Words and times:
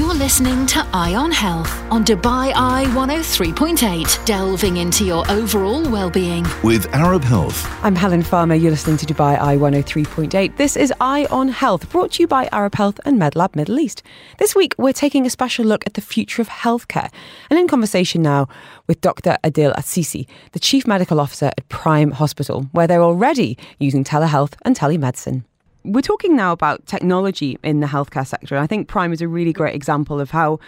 You're 0.00 0.14
listening 0.14 0.64
to 0.68 0.86
Eye 0.94 1.14
on 1.14 1.30
Health 1.30 1.70
on 1.92 2.06
Dubai 2.06 2.54
Eye 2.56 2.86
103.8, 2.94 4.24
delving 4.24 4.78
into 4.78 5.04
your 5.04 5.30
overall 5.30 5.82
well-being. 5.90 6.46
With 6.62 6.86
Arab 6.94 7.22
Health. 7.22 7.70
I'm 7.84 7.94
Helen 7.94 8.22
Farmer. 8.22 8.54
You're 8.54 8.70
listening 8.70 8.96
to 8.96 9.04
Dubai 9.04 9.38
Eye 9.38 9.58
103.8. 9.58 10.56
This 10.56 10.74
is 10.74 10.90
Eye 11.02 11.26
on 11.30 11.48
Health, 11.48 11.90
brought 11.90 12.12
to 12.12 12.22
you 12.22 12.26
by 12.26 12.48
Arab 12.50 12.76
Health 12.76 12.98
and 13.04 13.20
MedLab 13.20 13.54
Middle 13.54 13.78
East. 13.78 14.02
This 14.38 14.56
week, 14.56 14.74
we're 14.78 14.94
taking 14.94 15.26
a 15.26 15.30
special 15.30 15.66
look 15.66 15.84
at 15.84 15.92
the 15.92 16.00
future 16.00 16.40
of 16.40 16.48
healthcare. 16.48 17.12
And 17.50 17.58
in 17.58 17.68
conversation 17.68 18.22
now 18.22 18.48
with 18.86 19.02
Dr. 19.02 19.36
Adil 19.44 19.76
Assisi, 19.76 20.26
the 20.52 20.60
Chief 20.60 20.86
Medical 20.86 21.20
Officer 21.20 21.48
at 21.58 21.68
Prime 21.68 22.12
Hospital, 22.12 22.62
where 22.72 22.86
they're 22.86 23.02
already 23.02 23.58
using 23.78 24.02
telehealth 24.02 24.54
and 24.62 24.74
telemedicine. 24.74 25.44
We're 25.84 26.02
talking 26.02 26.36
now 26.36 26.52
about 26.52 26.84
technology 26.86 27.58
in 27.62 27.80
the 27.80 27.86
healthcare 27.86 28.26
sector. 28.26 28.58
I 28.58 28.66
think 28.66 28.86
Prime 28.86 29.12
is 29.12 29.22
a 29.22 29.28
really 29.28 29.52
great 29.52 29.74
example 29.74 30.20
of 30.20 30.30
how 30.30 30.60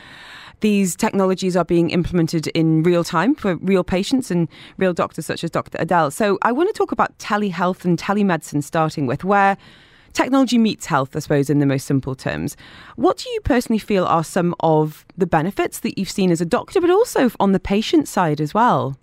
these 0.60 0.96
technologies 0.96 1.56
are 1.56 1.64
being 1.64 1.90
implemented 1.90 2.46
in 2.48 2.82
real 2.82 3.04
time 3.04 3.34
for 3.34 3.56
real 3.56 3.84
patients 3.84 4.30
and 4.30 4.48
real 4.78 4.94
doctors 4.94 5.26
such 5.26 5.44
as 5.44 5.50
Dr. 5.50 5.76
Adel. 5.80 6.10
So 6.10 6.38
I 6.42 6.52
want 6.52 6.68
to 6.68 6.72
talk 6.72 6.92
about 6.92 7.16
telehealth 7.18 7.84
and 7.84 7.98
telemedicine 7.98 8.62
starting 8.62 9.06
with 9.06 9.22
where 9.22 9.58
technology 10.14 10.56
meets 10.56 10.86
health, 10.86 11.14
I 11.14 11.18
suppose, 11.18 11.50
in 11.50 11.58
the 11.58 11.66
most 11.66 11.86
simple 11.86 12.14
terms. 12.14 12.56
What 12.96 13.18
do 13.18 13.28
you 13.28 13.40
personally 13.40 13.80
feel 13.80 14.04
are 14.06 14.24
some 14.24 14.54
of 14.60 15.04
the 15.16 15.26
benefits 15.26 15.80
that 15.80 15.98
you've 15.98 16.10
seen 16.10 16.30
as 16.30 16.40
a 16.40 16.46
doctor, 16.46 16.80
but 16.80 16.90
also 16.90 17.30
on 17.38 17.52
the 17.52 17.60
patient 17.60 18.08
side 18.08 18.40
as 18.40 18.54
well? 18.54 18.96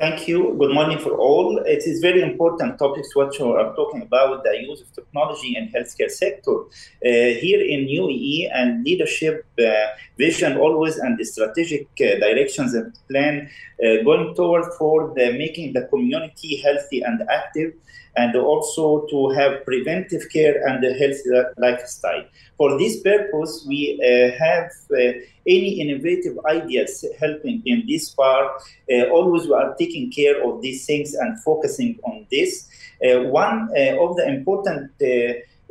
Thank 0.00 0.26
you. 0.28 0.56
Good 0.58 0.72
morning 0.72 0.98
for 0.98 1.12
all. 1.18 1.58
It 1.58 1.82
is 1.86 2.00
very 2.00 2.22
important 2.22 2.78
topics 2.78 3.14
what 3.14 3.38
you 3.38 3.52
are 3.52 3.74
talking 3.76 4.00
about 4.00 4.44
the 4.44 4.56
use 4.58 4.80
of 4.80 4.90
technology 4.94 5.54
in 5.58 5.68
healthcare 5.68 6.10
sector. 6.10 6.56
Uh, 7.04 7.36
here 7.44 7.60
in 7.60 7.80
UAE 7.86 8.48
and 8.50 8.82
leadership 8.82 9.44
uh, 9.58 9.88
vision 10.24 10.56
always 10.64 10.96
and 10.96 11.18
the 11.18 11.24
strategic 11.24 11.86
uh, 12.00 12.18
directions 12.24 12.74
and 12.74 12.92
plan 13.10 13.34
uh, 13.82 14.02
going 14.04 14.34
toward 14.34 14.66
for 14.78 15.12
the 15.16 15.26
making 15.42 15.72
the 15.72 15.84
community 15.92 16.56
healthy 16.64 17.00
and 17.02 17.18
active 17.40 17.72
and 18.16 18.34
also 18.36 19.06
to 19.06 19.28
have 19.30 19.64
preventive 19.64 20.22
care 20.32 20.56
and 20.66 20.84
a 20.84 20.92
healthy 20.94 21.30
lifestyle. 21.58 22.24
For 22.56 22.78
this 22.78 23.00
purpose, 23.00 23.64
we 23.68 23.80
uh, 24.00 24.36
have 24.44 24.70
uh, 24.92 25.20
any 25.46 25.80
innovative 25.80 26.36
ideas 26.46 27.04
helping 27.18 27.62
in 27.64 27.84
this 27.88 28.10
part. 28.10 28.62
Uh, 28.92 29.04
always 29.16 29.46
we 29.46 29.54
are 29.54 29.74
taking 29.76 30.10
care 30.10 30.44
of 30.46 30.60
these 30.60 30.84
things 30.86 31.14
and 31.14 31.40
focusing 31.40 31.98
on 32.02 32.26
this. 32.30 32.68
Uh, 33.04 33.20
one 33.42 33.70
of 34.04 34.16
the 34.16 34.24
important 34.28 34.90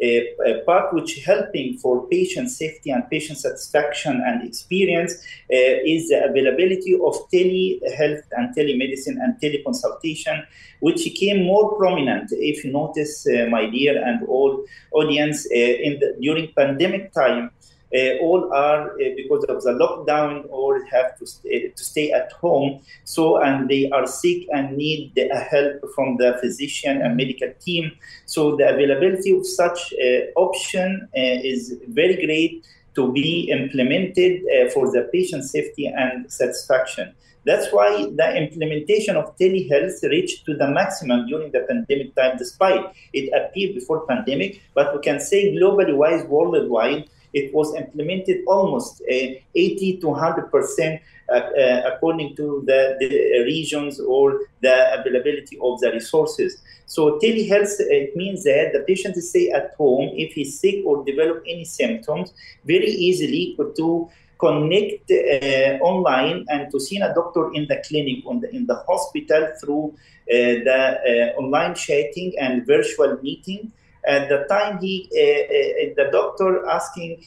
a, 0.02 0.34
a, 0.46 0.64
part 0.66 0.94
which 0.94 1.24
helping 1.26 1.78
for 1.78 2.08
patient 2.08 2.50
safety 2.50 2.90
and 2.92 3.10
patient 3.10 3.38
satisfaction 3.38 4.22
and 4.26 4.48
experience 4.48 5.14
uh, 5.14 5.94
is 5.94 6.10
the 6.10 6.24
availability 6.30 6.94
of 6.94 7.16
telehealth 7.32 8.24
and 8.32 8.56
telemedicine 8.56 9.18
and 9.24 9.40
teleconsultation, 9.42 10.46
which 10.80 11.04
became 11.04 11.44
more 11.44 11.76
prominent. 11.76 12.30
If 12.32 12.64
you 12.64 12.72
notice, 12.72 13.28
uh, 13.28 13.48
my 13.50 13.70
dear 13.70 14.02
and 14.02 14.26
all 14.28 14.66
audience, 14.92 15.46
uh, 15.46 15.56
in 15.56 16.00
the, 16.00 16.18
during 16.22 16.52
pandemic 16.54 17.12
time, 17.14 17.52
uh, 17.96 18.18
all 18.22 18.52
are 18.54 18.92
uh, 18.92 18.96
because 19.16 19.44
of 19.46 19.64
the 19.64 19.72
lockdown 19.72 20.48
all 20.50 20.80
have 20.92 21.18
to 21.18 21.26
stay, 21.26 21.70
to 21.70 21.84
stay 21.84 22.12
at 22.12 22.32
home. 22.34 22.82
So 23.04 23.42
and 23.42 23.70
they 23.70 23.90
are 23.90 24.06
sick 24.06 24.48
and 24.52 24.78
need 24.78 25.14
the 25.16 25.28
help 25.36 25.82
from 25.96 26.18
the 26.18 26.38
physician 26.42 27.02
and 27.02 27.18
medical 27.18 27.52
team. 27.60 27.92
So 28.26 28.56
the 28.56 28.70
availability 28.70 29.36
of 29.36 29.46
such 29.46 29.94
uh, 29.94 30.32
option 30.36 31.08
is 31.14 31.78
very 31.88 32.24
great 32.26 32.66
to 32.96 33.12
be 33.12 33.50
implemented 33.50 34.42
for 34.74 34.92
the 34.92 35.10
patient 35.12 35.44
safety 35.46 35.88
and 35.88 36.32
satisfaction. 36.32 37.14
That's 37.46 37.72
why 37.72 38.06
the 38.16 38.36
implementation 38.36 39.16
of 39.16 39.36
telehealth 39.38 40.04
reached 40.04 40.46
to 40.46 40.56
the 40.56 40.68
maximum 40.68 41.28
during 41.28 41.52
the 41.52 41.62
pandemic 41.62 42.14
time, 42.16 42.38
despite 42.38 42.86
it 43.14 43.32
appeared 43.34 43.76
before 43.76 44.06
pandemic. 44.06 44.62
But 44.74 44.94
we 44.94 45.02
can 45.02 45.20
say 45.20 45.56
globally 45.56 45.96
wise, 45.96 46.24
worldwide, 46.26 47.10
it 47.34 47.54
was 47.54 47.76
implemented 47.76 48.44
almost 48.48 49.02
uh, 49.02 49.34
80 49.56 49.98
to 50.02 50.08
100 50.10 50.52
percent 50.52 51.02
uh, 51.32 51.36
uh, 51.36 51.92
according 51.94 52.36
to 52.36 52.64
the, 52.66 52.98
the, 53.00 53.44
regions 53.44 54.00
or 54.00 54.42
the 54.62 55.00
availability 55.00 55.60
of 55.62 55.80
the 55.80 55.92
resources. 55.92 56.60
So 56.88 57.20
telehealth 57.20 57.76
it 57.80 58.16
means 58.16 58.44
that 58.46 58.72
the 58.74 58.80
patient 58.80 59.16
stay 59.18 59.52
at 59.52 59.76
home 59.78 60.10
if 60.16 60.34
he's 60.34 60.60
sick 60.60 60.84
or 60.86 61.06
develop 61.06 61.44
any 61.48 61.66
symptoms 61.66 62.34
very 62.66 62.88
easily 62.88 63.56
to 63.78 64.10
connect 64.40 65.12
uh, 65.12 65.78
online 65.84 66.46
and 66.50 66.72
to 66.72 66.80
see 66.80 66.98
a 66.98 67.14
doctor 67.14 67.54
in 67.54 67.68
the 67.68 67.84
clinic 67.88 68.26
on 68.26 68.40
the, 68.40 68.50
in 68.56 68.66
the 68.66 68.76
hospital 68.88 69.50
through 69.62 69.94
uh, 69.94 70.66
the 70.66 71.34
uh, 71.36 71.40
online 71.40 71.76
chatting 71.76 72.34
and 72.40 72.66
virtual 72.66 73.20
meeting 73.22 73.72
at 74.10 74.30
the 74.30 74.46
time, 74.50 74.80
he, 74.80 75.10
uh, 75.14 75.22
uh, 75.22 76.06
the 76.06 76.12
doctor 76.12 76.68
asking 76.68 77.24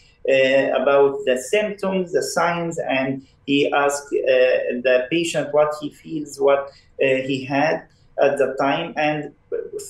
about 0.80 1.18
the 1.24 1.36
symptoms, 1.36 2.12
the 2.12 2.22
signs, 2.22 2.78
and 2.78 3.26
he 3.46 3.72
asked 3.72 4.10
the 4.10 5.06
patient 5.10 5.52
what 5.52 5.74
he 5.80 5.90
feels, 5.90 6.40
what 6.40 6.70
he 6.98 7.44
had 7.44 7.86
at 8.22 8.38
the 8.38 8.54
time, 8.60 8.94
and 8.96 9.32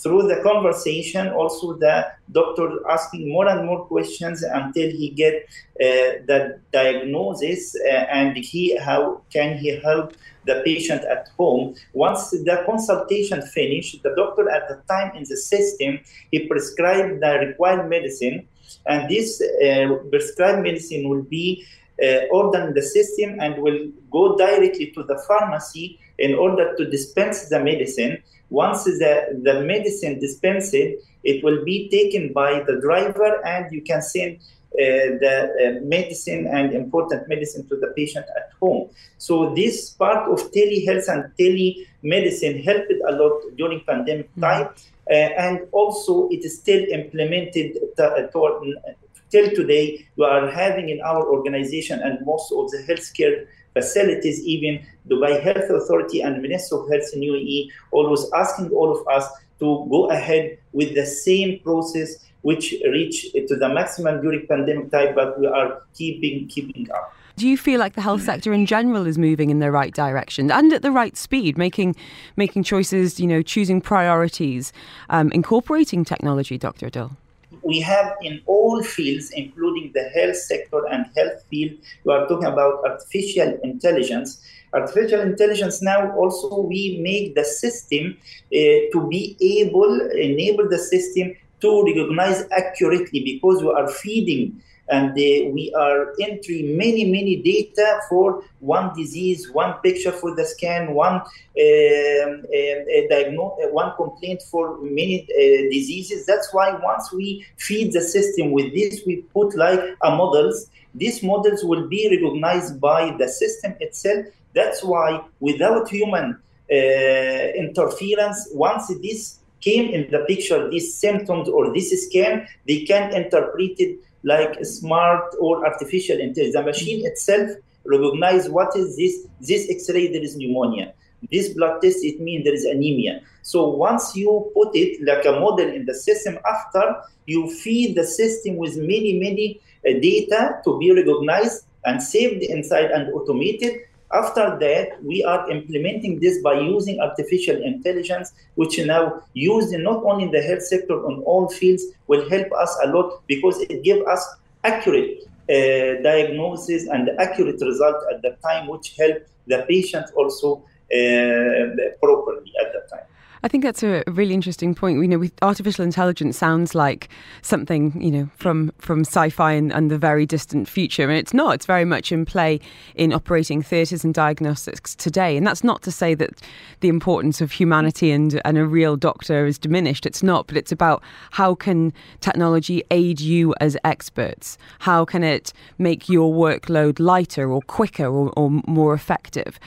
through 0.00 0.28
the 0.28 0.40
conversation, 0.42 1.28
also 1.28 1.74
the 1.74 2.06
doctor 2.30 2.80
asking 2.88 3.28
more 3.28 3.48
and 3.48 3.66
more 3.66 3.84
questions 3.86 4.42
until 4.42 4.90
he 4.90 5.10
get 5.10 5.34
uh, 5.80 6.22
the 6.28 6.60
diagnosis 6.72 7.74
uh, 7.76 7.88
and 7.88 8.36
he 8.36 8.76
how 8.78 9.20
can 9.32 9.58
he 9.58 9.78
help 9.80 10.14
the 10.46 10.62
patient 10.64 11.02
at 11.04 11.28
home. 11.36 11.74
Once 11.92 12.30
the 12.30 12.62
consultation 12.66 13.42
finished, 13.42 14.02
the 14.02 14.14
doctor 14.16 14.48
at 14.50 14.68
the 14.68 14.80
time 14.92 15.14
in 15.16 15.24
the 15.28 15.36
system 15.36 16.00
he 16.30 16.46
prescribed 16.48 17.20
the 17.20 17.38
required 17.46 17.88
medicine, 17.88 18.46
and 18.86 19.08
this 19.08 19.40
uh, 19.40 19.94
prescribed 20.10 20.62
medicine 20.62 21.08
will 21.08 21.22
be 21.22 21.64
uh, 22.02 22.26
ordered 22.30 22.68
in 22.68 22.74
the 22.74 22.82
system 22.82 23.38
and 23.40 23.62
will 23.62 23.88
go 24.10 24.36
directly 24.36 24.90
to 24.90 25.02
the 25.04 25.22
pharmacy 25.28 25.98
in 26.26 26.32
order 26.34 26.66
to 26.78 26.82
dispense 26.96 27.38
the 27.52 27.60
medicine 27.70 28.12
once 28.52 28.84
the, 28.84 29.40
the 29.42 29.62
medicine 29.62 30.20
dispensed, 30.20 30.74
it 30.74 31.42
will 31.42 31.64
be 31.64 31.88
taken 31.88 32.34
by 32.34 32.62
the 32.66 32.78
driver 32.80 33.44
and 33.46 33.72
you 33.72 33.80
can 33.80 34.02
send 34.02 34.36
uh, 34.36 35.16
the 35.24 35.34
uh, 35.42 35.84
medicine 35.84 36.46
and 36.46 36.74
important 36.74 37.26
medicine 37.28 37.66
to 37.68 37.76
the 37.76 37.88
patient 37.96 38.26
at 38.36 38.50
home. 38.60 38.90
So 39.16 39.54
this 39.54 39.90
part 39.90 40.30
of 40.30 40.52
telehealth 40.52 41.08
and 41.08 41.32
telemedicine 41.40 42.62
helped 42.62 42.92
a 43.08 43.12
lot 43.12 43.40
during 43.56 43.80
pandemic 43.80 44.30
mm-hmm. 44.32 44.42
time, 44.42 44.68
uh, 45.10 45.14
and 45.14 45.60
also 45.72 46.28
it 46.28 46.44
is 46.44 46.58
still 46.58 46.84
implemented 46.98 47.72
t- 47.74 47.80
t- 47.96 48.84
till 49.30 49.50
today. 49.50 50.06
We 50.16 50.24
are 50.26 50.50
having 50.50 50.90
in 50.90 51.00
our 51.00 51.26
organization 51.26 52.00
and 52.00 52.24
most 52.26 52.52
of 52.52 52.70
the 52.70 52.84
healthcare 52.88 53.46
facilities, 53.72 54.42
even 54.44 54.84
Dubai 55.08 55.42
Health 55.42 55.68
Authority 55.70 56.20
and 56.20 56.42
Minister 56.42 56.76
of 56.76 56.90
Health 56.90 57.08
in 57.14 57.20
UAE, 57.20 57.70
always 57.90 58.26
asking 58.34 58.70
all 58.70 58.96
of 58.96 59.06
us 59.08 59.26
to 59.60 59.86
go 59.90 60.10
ahead 60.10 60.58
with 60.72 60.94
the 60.94 61.06
same 61.06 61.60
process 61.60 62.18
which 62.42 62.74
reached 62.84 63.32
to 63.32 63.56
the 63.56 63.68
maximum 63.68 64.20
during 64.20 64.46
pandemic 64.46 64.90
time, 64.90 65.14
but 65.14 65.38
we 65.38 65.46
are 65.46 65.82
keeping 65.94 66.48
keeping 66.48 66.90
up. 66.90 67.14
Do 67.36 67.48
you 67.48 67.56
feel 67.56 67.80
like 67.80 67.94
the 67.94 68.02
health 68.02 68.22
sector 68.22 68.52
in 68.52 68.66
general 68.66 69.06
is 69.06 69.16
moving 69.16 69.48
in 69.48 69.58
the 69.58 69.70
right 69.70 69.94
direction 69.94 70.50
and 70.50 70.72
at 70.72 70.82
the 70.82 70.90
right 70.90 71.16
speed, 71.16 71.56
making 71.56 71.96
making 72.36 72.62
choices, 72.64 73.18
you 73.18 73.26
know, 73.26 73.42
choosing 73.42 73.80
priorities, 73.80 74.72
um, 75.08 75.32
incorporating 75.32 76.04
technology, 76.04 76.58
Dr. 76.58 76.90
Adil? 76.90 77.16
We 77.62 77.80
have 77.80 78.14
in 78.22 78.40
all 78.46 78.82
fields, 78.82 79.30
including 79.30 79.92
the 79.94 80.04
health 80.10 80.36
sector 80.36 80.86
and 80.90 81.06
health 81.16 81.44
field, 81.50 81.78
we 82.04 82.12
are 82.12 82.26
talking 82.26 82.46
about 82.46 82.82
artificial 82.84 83.58
intelligence. 83.62 84.42
Artificial 84.72 85.20
intelligence 85.20 85.82
now 85.82 86.14
also 86.16 86.62
we 86.62 86.98
make 87.00 87.34
the 87.34 87.44
system 87.44 88.16
uh, 88.18 88.58
to 88.92 89.06
be 89.08 89.36
able, 89.40 90.00
enable 90.12 90.68
the 90.68 90.78
system 90.78 91.34
to 91.60 91.84
recognize 91.84 92.44
accurately 92.50 93.22
because 93.24 93.62
we 93.62 93.70
are 93.70 93.88
feeding 93.88 94.60
and 94.92 95.10
uh, 95.12 95.50
we 95.56 95.72
are 95.74 96.12
entering 96.20 96.76
many 96.76 97.10
many 97.10 97.36
data 97.36 98.00
for 98.08 98.44
one 98.60 98.94
disease 98.94 99.50
one 99.50 99.72
picture 99.84 100.12
for 100.12 100.34
the 100.36 100.44
scan 100.44 100.92
one 100.92 101.14
um, 101.14 102.44
uh, 102.58 103.16
uh, 103.16 103.68
one 103.80 103.92
complaint 103.96 104.42
for 104.50 104.78
many 104.82 105.22
uh, 105.22 105.70
diseases. 105.76 106.26
That's 106.26 106.52
why 106.52 106.78
once 106.82 107.12
we 107.12 107.46
feed 107.56 107.92
the 107.92 108.02
system 108.02 108.52
with 108.52 108.74
this 108.74 109.00
we 109.06 109.16
put 109.36 109.56
like 109.56 109.80
a 110.02 110.10
models. 110.10 110.70
These 110.94 111.22
models 111.22 111.64
will 111.64 111.88
be 111.88 112.02
recognized 112.14 112.78
by 112.78 113.16
the 113.18 113.28
system 113.28 113.74
itself. 113.80 114.26
That's 114.54 114.84
why 114.84 115.24
without 115.40 115.88
human 115.88 116.38
uh, 116.70 117.46
interference 117.64 118.48
once 118.52 118.88
this 119.00 119.38
came 119.62 119.88
in 119.94 120.10
the 120.10 120.24
picture 120.28 120.68
these 120.68 120.94
symptoms 120.94 121.48
or 121.48 121.72
this 121.72 121.88
scan 122.06 122.46
they 122.66 122.84
can 122.84 123.14
interpret 123.14 123.74
it 123.78 123.98
like 124.22 124.64
smart 124.64 125.34
or 125.40 125.66
artificial 125.66 126.18
intelligence. 126.18 126.54
The 126.54 126.62
machine 126.62 127.06
itself 127.06 127.50
recognize 127.84 128.48
what 128.48 128.76
is 128.76 128.96
this. 128.96 129.26
This 129.40 129.70
X-ray 129.70 130.12
there 130.12 130.22
is 130.22 130.36
pneumonia. 130.36 130.94
This 131.30 131.50
blood 131.50 131.80
test 131.82 132.04
it 132.04 132.20
means 132.20 132.44
there 132.44 132.54
is 132.54 132.64
anemia. 132.64 133.22
So 133.42 133.68
once 133.68 134.16
you 134.16 134.50
put 134.54 134.74
it 134.74 135.02
like 135.04 135.24
a 135.24 135.38
model 135.38 135.68
in 135.68 135.86
the 135.86 135.94
system, 135.94 136.38
after 136.48 137.02
you 137.26 137.50
feed 137.50 137.96
the 137.96 138.04
system 138.04 138.56
with 138.56 138.76
many 138.76 139.18
many 139.18 139.60
uh, 139.88 139.98
data 140.00 140.60
to 140.64 140.78
be 140.78 140.92
recognized 140.92 141.66
and 141.84 142.02
saved 142.02 142.42
inside 142.42 142.90
and 142.90 143.12
automated 143.12 143.82
after 144.12 144.58
that, 144.58 145.02
we 145.02 145.24
are 145.24 145.50
implementing 145.50 146.20
this 146.20 146.42
by 146.42 146.54
using 146.54 147.00
artificial 147.00 147.56
intelligence, 147.62 148.32
which 148.54 148.78
now 148.78 149.22
used 149.34 149.72
not 149.78 150.04
only 150.04 150.24
in 150.24 150.30
the 150.30 150.42
health 150.42 150.62
sector, 150.62 151.04
on 151.06 151.22
all 151.22 151.48
fields, 151.48 151.84
will 152.06 152.28
help 152.28 152.52
us 152.52 152.76
a 152.84 152.88
lot 152.88 153.22
because 153.26 153.60
it 153.60 153.82
gives 153.82 154.06
us 154.06 154.36
accurate 154.64 155.24
uh, 155.48 156.02
diagnosis 156.02 156.88
and 156.88 157.10
accurate 157.18 157.60
result 157.60 157.96
at 158.12 158.22
the 158.22 158.36
time, 158.42 158.68
which 158.68 158.94
help 158.98 159.18
the 159.46 159.64
patient 159.68 160.06
also 160.14 160.62
uh, 160.92 161.64
properly 162.00 162.52
at 162.60 162.72
the 162.72 162.86
time. 162.90 163.06
I 163.44 163.48
think 163.48 163.64
that's 163.64 163.82
a 163.82 164.04
really 164.06 164.34
interesting 164.34 164.72
point. 164.72 165.00
You 165.00 165.08
know, 165.08 165.18
with 165.18 165.32
artificial 165.42 165.84
intelligence 165.84 166.38
sounds 166.38 166.76
like 166.76 167.08
something 167.42 168.00
you 168.00 168.10
know 168.10 168.28
from 168.36 168.70
from 168.78 169.00
sci-fi 169.00 169.52
and, 169.52 169.72
and 169.72 169.90
the 169.90 169.98
very 169.98 170.26
distant 170.26 170.68
future, 170.68 171.08
and 171.08 171.18
it's 171.18 171.34
not. 171.34 171.54
It's 171.54 171.66
very 171.66 171.84
much 171.84 172.12
in 172.12 172.24
play 172.24 172.60
in 172.94 173.12
operating 173.12 173.60
theatres 173.60 174.04
and 174.04 174.14
diagnostics 174.14 174.94
today. 174.94 175.36
And 175.36 175.44
that's 175.44 175.64
not 175.64 175.82
to 175.82 175.90
say 175.90 176.14
that 176.14 176.40
the 176.80 176.88
importance 176.88 177.40
of 177.40 177.50
humanity 177.50 178.12
and 178.12 178.40
and 178.44 178.58
a 178.58 178.64
real 178.64 178.96
doctor 178.96 179.44
is 179.44 179.58
diminished. 179.58 180.06
It's 180.06 180.22
not. 180.22 180.46
But 180.46 180.56
it's 180.56 180.70
about 180.70 181.02
how 181.32 181.56
can 181.56 181.92
technology 182.20 182.84
aid 182.92 183.20
you 183.20 183.54
as 183.60 183.76
experts? 183.82 184.56
How 184.78 185.04
can 185.04 185.24
it 185.24 185.52
make 185.78 186.08
your 186.08 186.32
workload 186.32 187.00
lighter 187.00 187.50
or 187.50 187.60
quicker 187.62 188.06
or, 188.06 188.32
or 188.36 188.50
more 188.68 188.94
effective? 188.94 189.58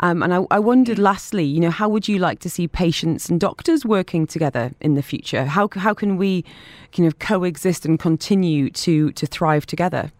Um, 0.00 0.22
and 0.22 0.34
I, 0.34 0.44
I 0.50 0.58
wondered, 0.58 0.98
lastly, 0.98 1.44
you 1.44 1.60
know, 1.60 1.70
how 1.70 1.88
would 1.88 2.08
you 2.08 2.18
like 2.18 2.40
to 2.40 2.50
see 2.50 2.68
patients 2.68 3.21
and 3.28 3.40
doctors 3.40 3.84
working 3.84 4.26
together 4.26 4.72
in 4.80 4.94
the 4.94 5.02
future? 5.02 5.44
How, 5.44 5.68
how 5.74 5.94
can 5.94 6.16
we 6.16 6.44
kind 6.92 7.06
of 7.06 7.18
coexist 7.18 7.84
and 7.84 7.98
continue 7.98 8.70
to, 8.70 9.12
to 9.12 9.26
thrive 9.26 9.66
together? 9.66 10.12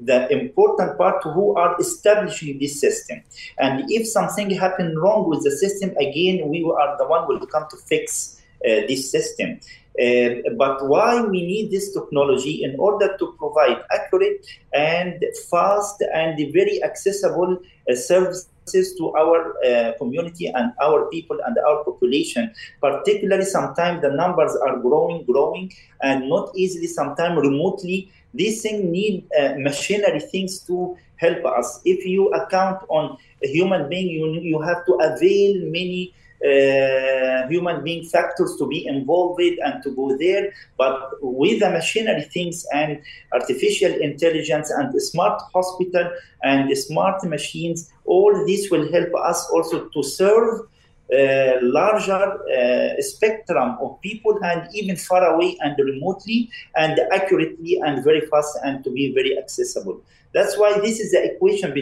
the 0.00 0.30
important 0.30 0.98
part 0.98 1.22
who 1.22 1.56
are 1.56 1.74
establishing 1.80 2.58
this 2.58 2.78
system. 2.80 3.22
And 3.58 3.90
if 3.90 4.06
something 4.06 4.50
happened 4.50 5.00
wrong 5.00 5.28
with 5.28 5.42
the 5.44 5.50
system, 5.50 5.90
again, 5.96 6.48
we 6.48 6.62
are 6.64 6.98
the 6.98 7.06
one 7.06 7.26
will 7.26 7.44
come 7.46 7.66
to 7.70 7.76
fix 7.76 8.42
uh, 8.64 8.84
this 8.88 9.10
system. 9.10 9.60
Uh, 10.00 10.50
but 10.58 10.86
why 10.88 11.22
we 11.22 11.46
need 11.46 11.70
this 11.70 11.94
technology 11.94 12.62
in 12.62 12.76
order 12.78 13.16
to 13.18 13.34
provide 13.38 13.78
accurate 13.90 14.46
and 14.74 15.24
fast 15.50 16.02
and 16.12 16.36
very 16.52 16.82
accessible 16.82 17.58
uh, 17.90 17.94
service 17.94 18.48
to 18.66 19.14
our 19.14 19.54
uh, 19.64 19.92
community 19.98 20.48
and 20.48 20.72
our 20.82 21.08
people 21.10 21.38
and 21.46 21.56
our 21.58 21.84
population. 21.84 22.52
Particularly, 22.80 23.44
sometimes 23.44 24.02
the 24.02 24.10
numbers 24.10 24.56
are 24.56 24.78
growing, 24.78 25.24
growing, 25.24 25.72
and 26.02 26.28
not 26.28 26.50
easily. 26.56 26.86
Sometimes 26.86 27.40
remotely, 27.40 28.10
these 28.34 28.62
things 28.62 28.84
need 28.84 29.24
uh, 29.38 29.54
machinery 29.58 30.20
things 30.20 30.60
to 30.60 30.96
help 31.16 31.44
us. 31.46 31.80
If 31.84 32.04
you 32.04 32.28
account 32.32 32.82
on 32.88 33.16
a 33.42 33.46
human 33.48 33.88
being, 33.88 34.08
you 34.08 34.40
you 34.40 34.60
have 34.60 34.84
to 34.86 34.94
avail 34.94 35.54
many 35.70 36.14
uh, 36.44 37.48
human 37.48 37.82
being 37.82 38.04
factors 38.04 38.56
to 38.58 38.66
be 38.66 38.86
involved 38.86 39.38
with 39.38 39.58
and 39.64 39.82
to 39.82 39.90
go 39.90 40.16
there. 40.16 40.52
But 40.76 41.10
with 41.22 41.60
the 41.60 41.70
machinery 41.70 42.22
things 42.22 42.66
and 42.72 43.00
artificial 43.32 43.92
intelligence 43.92 44.70
and 44.70 45.00
smart 45.02 45.40
hospital 45.54 46.10
and 46.42 46.76
smart 46.76 47.24
machines, 47.24 47.90
all 48.04 48.44
this 48.46 48.70
will 48.70 48.90
help 48.92 49.14
us 49.14 49.48
also 49.50 49.88
to 49.88 50.02
serve 50.02 50.66
uh, 51.12 51.52
larger 51.62 52.36
uh, 52.50 53.00
spectrum 53.00 53.76
of 53.80 54.00
people 54.00 54.38
and 54.42 54.68
even 54.74 54.96
far 54.96 55.24
away 55.34 55.56
and 55.60 55.76
remotely 55.78 56.50
and 56.76 56.98
accurately 57.12 57.80
and 57.84 58.02
very 58.02 58.22
fast 58.22 58.58
and 58.64 58.82
to 58.82 58.90
be 58.90 59.14
very 59.14 59.38
accessible. 59.38 60.02
That's 60.36 60.58
why 60.58 60.78
this 60.80 61.00
is 61.00 61.12
the 61.12 61.24
equation 61.32 61.72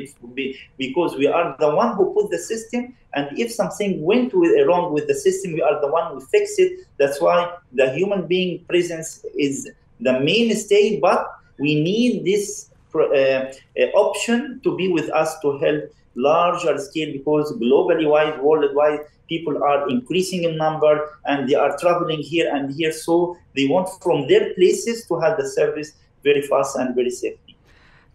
because 0.79 1.17
we 1.17 1.27
are 1.27 1.57
the 1.59 1.75
one 1.75 1.97
who 1.97 2.15
put 2.15 2.31
the 2.31 2.39
system 2.39 2.95
and 3.15 3.37
if 3.37 3.51
something 3.51 4.01
went 4.01 4.33
wrong 4.33 4.93
with 4.93 5.09
the 5.09 5.15
system, 5.15 5.55
we 5.55 5.61
are 5.61 5.81
the 5.81 5.89
one 5.89 6.13
who 6.13 6.21
fix 6.21 6.57
it. 6.59 6.87
That's 6.97 7.21
why 7.21 7.53
the 7.73 7.91
human 7.91 8.29
being 8.29 8.65
presence 8.67 9.25
is 9.37 9.69
the 9.99 10.21
mainstay, 10.21 11.01
but 11.01 11.27
we 11.59 11.83
need 11.83 12.25
this 12.25 12.71
uh, 12.95 13.01
uh, 13.01 13.51
option 13.97 14.61
to 14.63 14.77
be 14.77 14.87
with 14.87 15.11
us 15.11 15.37
to 15.41 15.59
help 15.59 15.93
larger 16.15 16.79
scale 16.79 17.13
because 17.13 17.53
globally 17.55 18.09
wide, 18.09 18.41
worldwide, 18.41 19.01
people 19.29 19.65
are 19.65 19.89
increasing 19.89 20.45
in 20.45 20.57
number 20.57 21.19
and 21.25 21.49
they 21.49 21.57
are 21.57 21.77
traveling 21.79 22.21
here 22.21 22.55
and 22.55 22.73
here. 22.73 22.93
So 22.93 23.37
they 23.57 23.67
want 23.67 23.89
from 24.01 24.29
their 24.29 24.55
places 24.55 25.09
to 25.09 25.19
have 25.19 25.39
the 25.39 25.49
service 25.49 25.91
very 26.23 26.43
fast 26.43 26.77
and 26.77 26.95
very 26.95 27.11
safe. 27.11 27.35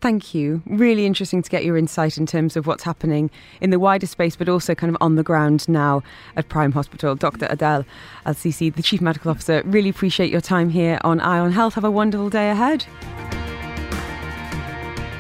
Thank 0.02 0.34
you. 0.34 0.62
Really 0.66 1.06
interesting 1.06 1.42
to 1.42 1.50
get 1.50 1.66
your 1.66 1.76
insight 1.76 2.18
in 2.18 2.26
terms 2.26 2.56
of 2.56 2.66
what's 2.66 2.84
happening 2.84 3.30
in 3.60 3.70
the 3.70 3.80
wider 3.80 4.08
space, 4.08 4.38
but 4.38 4.48
also 4.48 4.74
kind 4.74 4.90
of 4.96 4.98
on 5.02 5.16
the 5.16 5.24
ground 5.24 5.68
now 5.68 6.04
at 6.38 6.48
Prime 6.48 6.72
Hospital. 6.72 7.16
Dr. 7.16 7.48
Adel 7.50 7.86
Al 8.26 8.34
Sisi, 8.34 8.74
the 8.74 8.82
Chief 8.82 9.02
Medical 9.02 9.30
Officer, 9.30 9.62
really 9.66 9.90
appreciate 9.90 10.32
your 10.32 10.40
time 10.40 10.70
here 10.70 11.00
on 11.04 11.20
Eye 11.20 11.40
on 11.40 11.52
Health. 11.52 11.74
Have 11.74 11.84
a 11.84 11.92
wonderful 11.92 12.30
day 12.30 12.50
ahead. 12.50 12.86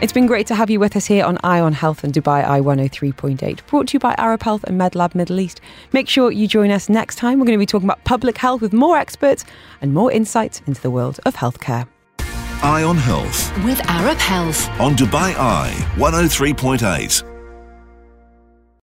It's 0.01 0.13
been 0.13 0.27
great 0.27 0.47
to 0.47 0.55
have 0.55 0.69
you 0.69 0.79
with 0.79 0.95
us 0.95 1.05
here 1.05 1.25
on 1.25 1.37
Eye 1.43 1.59
on 1.59 1.73
Health 1.73 2.05
and 2.05 2.13
Dubai 2.13 2.47
Eye 2.47 2.61
103.8, 2.61 3.65
brought 3.67 3.89
to 3.89 3.95
you 3.95 3.99
by 3.99 4.15
Arab 4.17 4.43
Health 4.43 4.63
and 4.63 4.79
MedLab 4.79 5.13
Middle 5.13 5.41
East. 5.41 5.59
Make 5.91 6.07
sure 6.07 6.31
you 6.31 6.47
join 6.47 6.71
us 6.71 6.87
next 6.87 7.17
time. 7.17 7.37
We're 7.37 7.47
going 7.47 7.57
to 7.57 7.61
be 7.61 7.65
talking 7.65 7.89
about 7.89 8.05
public 8.05 8.37
health 8.37 8.61
with 8.61 8.71
more 8.71 8.97
experts 8.97 9.43
and 9.81 9.93
more 9.93 10.09
insights 10.09 10.61
into 10.65 10.81
the 10.81 10.89
world 10.89 11.19
of 11.25 11.35
healthcare. 11.35 11.85
Eye 12.61 12.83
on 12.83 12.97
Health 12.97 13.53
with 13.63 13.79
Arab 13.87 14.17
Health 14.17 14.67
on 14.81 14.93
Dubai 14.93 15.33
Eye 15.35 15.71
103.8. 15.95 17.28